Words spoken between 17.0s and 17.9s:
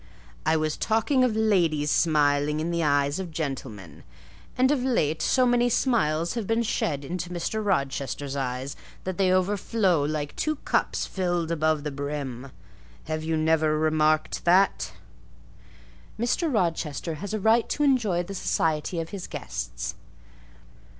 has a right to